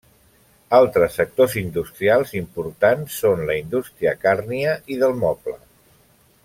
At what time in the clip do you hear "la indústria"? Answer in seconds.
3.51-4.15